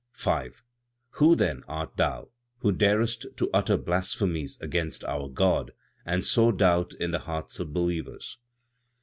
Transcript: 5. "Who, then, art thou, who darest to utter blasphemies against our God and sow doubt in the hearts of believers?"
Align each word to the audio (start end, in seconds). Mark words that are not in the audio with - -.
5. 0.13 0.63
"Who, 1.17 1.35
then, 1.35 1.61
art 1.67 1.95
thou, 1.95 2.29
who 2.61 2.71
darest 2.71 3.27
to 3.37 3.51
utter 3.53 3.77
blasphemies 3.77 4.57
against 4.59 5.03
our 5.03 5.29
God 5.29 5.73
and 6.07 6.25
sow 6.25 6.51
doubt 6.51 6.95
in 6.99 7.11
the 7.11 7.19
hearts 7.19 7.59
of 7.59 7.71
believers?" 7.71 8.39